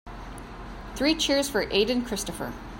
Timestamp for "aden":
1.69-2.05